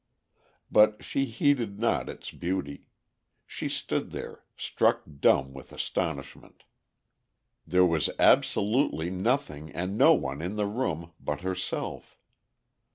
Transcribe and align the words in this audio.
But 0.71 1.03
she 1.05 1.25
heeded 1.25 1.79
not 1.79 2.09
its 2.09 2.31
beauty. 2.31 2.87
She 3.45 3.69
stood 3.69 4.09
there, 4.09 4.43
struck 4.57 5.03
dumb 5.19 5.53
with 5.53 5.71
astonishment. 5.71 6.63
There 7.67 7.85
was 7.85 8.09
absolutely 8.17 9.11
nothing 9.11 9.69
and 9.73 9.99
no 9.99 10.15
one 10.15 10.41
in 10.41 10.55
the 10.55 10.65
room 10.65 11.11
but 11.19 11.41
herself! 11.41 12.17